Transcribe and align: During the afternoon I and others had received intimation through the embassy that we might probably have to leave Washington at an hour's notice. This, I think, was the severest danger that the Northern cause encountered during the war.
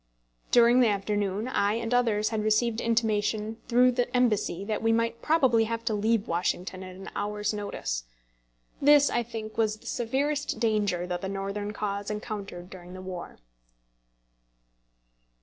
During 0.49 0.79
the 0.79 0.87
afternoon 0.87 1.47
I 1.47 1.73
and 1.75 1.93
others 1.93 2.29
had 2.29 2.41
received 2.43 2.81
intimation 2.81 3.57
through 3.67 3.91
the 3.91 4.17
embassy 4.17 4.65
that 4.65 4.81
we 4.81 4.91
might 4.91 5.21
probably 5.21 5.65
have 5.65 5.85
to 5.85 5.93
leave 5.93 6.27
Washington 6.27 6.81
at 6.81 6.95
an 6.95 7.11
hour's 7.15 7.53
notice. 7.53 8.05
This, 8.81 9.11
I 9.11 9.21
think, 9.21 9.59
was 9.59 9.77
the 9.77 9.85
severest 9.85 10.59
danger 10.59 11.05
that 11.05 11.21
the 11.21 11.29
Northern 11.29 11.71
cause 11.71 12.09
encountered 12.09 12.67
during 12.71 12.93
the 12.95 12.99
war. 13.03 13.37